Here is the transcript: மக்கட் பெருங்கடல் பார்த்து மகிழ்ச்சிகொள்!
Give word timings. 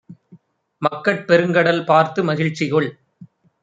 மக்கட் 0.81 1.23
பெருங்கடல் 1.27 1.83
பார்த்து 1.85 2.23
மகிழ்ச்சிகொள்! 2.23 2.89